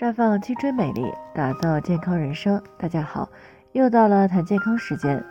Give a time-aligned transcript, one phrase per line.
[0.00, 2.58] 绽放青春美丽，打造健康人生。
[2.78, 3.28] 大家好，
[3.72, 5.22] 又到了谈健康时间。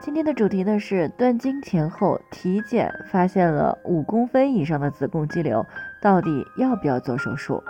[0.00, 5.64] 今天的主题呢是断经前后体检发现了五公分以上的子宫肌瘤，
[6.02, 7.62] 到底要不要做手术？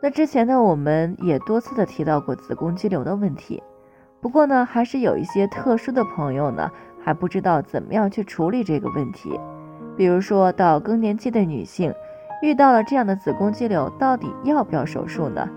[0.00, 3.62] 那之前呢我们也多次的提到过子宫肌瘤的问题，
[4.22, 6.70] 不过呢还是有一些特殊的朋友呢
[7.04, 9.38] 还不知道怎么样去处理这个问题，
[9.98, 11.92] 比如说到更年期的女性。
[12.44, 15.48] 遇到了这样的子宫肌瘤，到底要不要手术呢？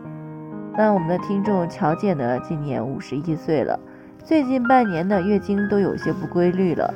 [0.77, 3.77] 那我们的听众乔姐呢，今年五十一岁了，
[4.23, 6.93] 最近半年的月经都有些不规律了，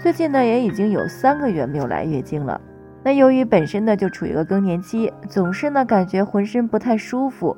[0.00, 2.60] 最近呢也已经有三个月没有来月经了。
[3.02, 7.56] 那由于本身呢就处于一个更年期，总是呢感觉浑身不太舒服，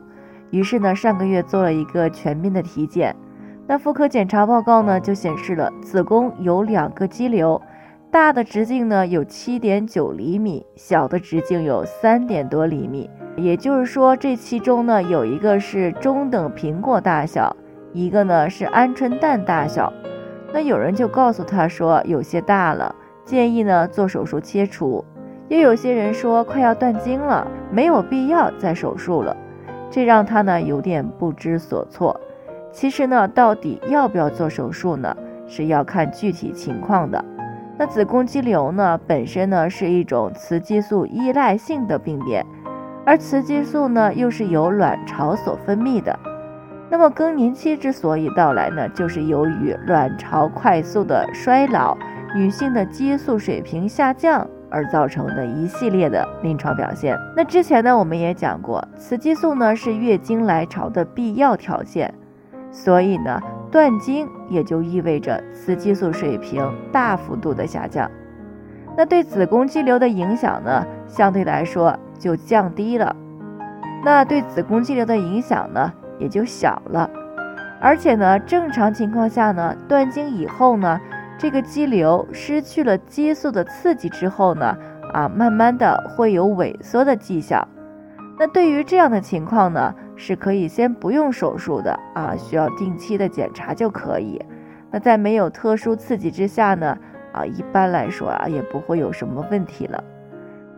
[0.48, 3.14] 于是呢上个月做了一个全面的体检，
[3.66, 7.60] 那妇科检查报告呢就显示了子宫有两个肌瘤。
[8.14, 13.10] 大的直径呢有七点九厘米，小的直径有三点多厘米。
[13.36, 17.56] 也就是说，这其中呢有一个是中等苹果大小，
[17.92, 19.92] 一个呢是鹌鹑蛋大小。
[20.52, 25.04] 那有人就告诉他说有些大了，建议呢做手术切除。
[25.48, 29.36] 也有些人说快要断经了，没有必要再手术了，
[29.90, 32.20] 这让他呢有点不知所措。
[32.70, 35.16] 其实呢，到底要不要做手术呢，
[35.48, 37.24] 是要看具体情况的。
[37.76, 42.46] 那子宫肌瘤呢，本身呢是一种雌激素依赖性的病变，
[43.04, 46.16] 而雌激素呢又是由卵巢所分泌的。
[46.88, 51.96] 那么更年期之所以到来呢，就是由于卵巢快速的衰老，
[52.36, 57.18] 女性的激素水平下降而造成的一系列的临床表现。
[57.36, 62.14] 那之前呢，我们也讲过，雌激素呢是月经来潮的必要条件，
[62.70, 63.40] 所以呢。
[63.74, 68.08] 断经也就意味着雌激素水平大幅度的下降，
[68.96, 73.16] 那对子宫肌瘤的影响呢，相对来说就降低了，
[74.04, 77.10] 那对子宫肌瘤的影响呢也就小了，
[77.80, 81.00] 而且呢，正常情况下呢，断经以后呢，
[81.36, 84.78] 这个肌瘤失去了激素的刺激之后呢，
[85.12, 87.66] 啊，慢慢的会有萎缩的迹象，
[88.38, 89.92] 那对于这样的情况呢。
[90.16, 94.40] 是可以先不用手术的啊，需要定期的检查就可以。
[94.90, 96.96] 那在没有特殊刺激之下呢，
[97.32, 100.02] 啊，一般来说啊也不会有什么问题了。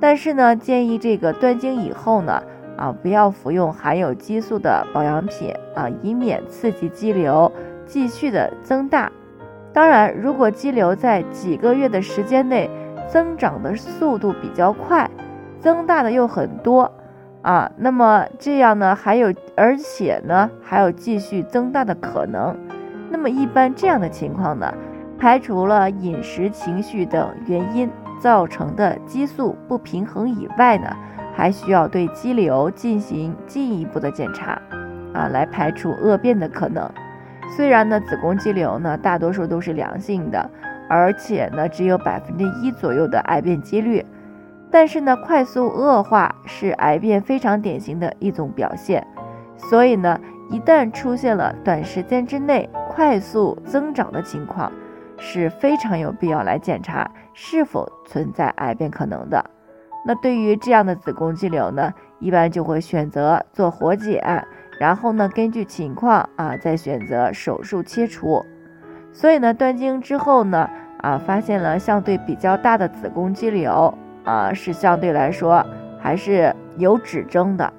[0.01, 2.43] 但是呢，建议这个断经以后呢，
[2.77, 7.51] 啊，不要服用含有激素的保养品啊，以免刺激肌瘤
[7.85, 9.11] 继续的增大。
[9.73, 12.71] 当然，如果肌瘤在几个月的时间内
[13.07, 15.11] 增长的速度比较快，
[15.61, 16.91] 增大的又很多。
[17.47, 22.57] 啊，那么这样呢，还有，而且呢，还有继续增大的可能。
[23.09, 24.75] 那么一般这样的情况呢，
[25.17, 30.89] 排除了饮食、情绪等原因造成的激素不平衡以外呢，
[31.37, 34.61] 还需要对肌瘤进行进一步的检查，
[35.15, 36.91] 啊，来排除恶变的可能。
[37.56, 40.51] 虽然呢，子宫肌瘤呢，大多数都是良性的，
[40.89, 44.05] 而且呢，只有百分之一左右的癌变几率。
[44.71, 49.06] 但是呢，快速恶化是癌变非常典型的一种表现，
[49.56, 54.71] 所以呢，一旦出现了短时间之内快速增长的情况，
[55.16, 59.43] 是非常有必要来检查是否存在癌变可能的。
[60.05, 64.22] 那对于这样的子宫肌瘤呢，一般就会选择做活检，
[64.78, 68.44] 然后呢，根据情况啊，再选择手术切除。
[69.12, 70.69] 所以呢，断经之后呢，
[70.99, 73.93] 啊，发现了相对比较大的子宫肌瘤。
[74.26, 75.64] 啊，是相对来说
[75.98, 77.72] 还是有指征的，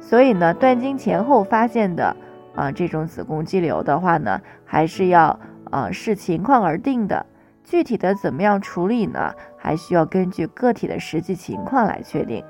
[0.00, 2.14] 所以呢，断经前后发现的
[2.54, 5.38] 啊这种子宫肌瘤的话呢，还是要
[5.70, 7.24] 啊视情况而定的。
[7.64, 9.32] 具体的怎么样处理呢？
[9.56, 12.44] 还需要根据个体的实际情况来确定。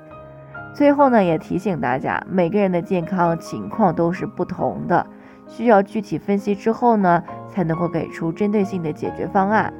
[0.73, 5.05] 最后呢，也提醒大家，每个人的健康情况都是不同的，
[5.47, 9.71] 需要具体分析之后呢，才能够给出针对性的解决方案。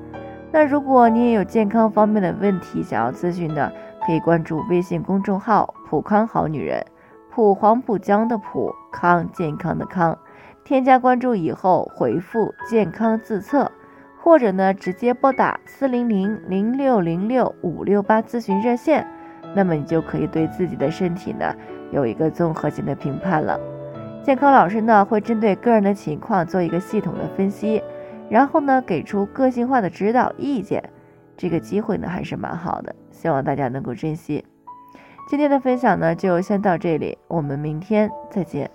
[0.54, 3.74] 那如果你也有健康方面的问题想要咨询的，
[4.06, 6.86] 可以关注微信公众号“普康好女人”，
[7.34, 10.16] 普黄浦江的普康健康的康，
[10.64, 13.72] 添加关注以后回复“健康自测”，
[14.22, 19.08] 或者呢直接拨打四零零零六零六五六八咨询热线，
[19.56, 21.52] 那么你就可以对自己的身体呢
[21.90, 23.60] 有一个综合性的评判了。
[24.22, 27.82] 健康老师呢会针对个人的情况做一个系统的分析。
[28.34, 30.84] 然后呢，给出个性化的指导意见，
[31.38, 34.44] 这个机会呢还是蛮好的，希望大家能够珍惜。
[35.30, 38.72] 今天的分享呢就先到这里，我们明天再见。